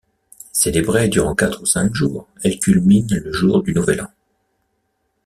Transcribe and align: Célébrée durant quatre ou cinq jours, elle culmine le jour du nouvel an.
Célébrée 0.51 1.09
durant 1.09 1.35
quatre 1.35 1.61
ou 1.61 1.65
cinq 1.67 1.93
jours, 1.93 2.27
elle 2.41 2.57
culmine 2.57 3.07
le 3.19 3.31
jour 3.31 3.61
du 3.61 3.71
nouvel 3.75 4.01
an. 4.01 4.09